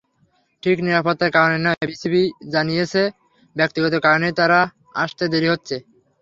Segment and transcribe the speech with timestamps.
[0.63, 2.21] ঠিক নিরাপত্তার কারণে নয়, বিসিবি
[2.53, 3.01] জানিয়েছে
[3.55, 4.51] ব্যক্তিগত কারণেই তাঁর
[4.95, 5.75] আসতে দেরি হচ্ছে।